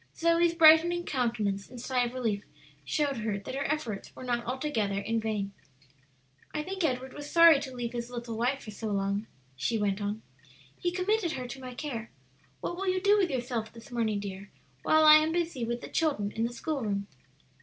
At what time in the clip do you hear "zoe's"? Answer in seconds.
0.17-0.55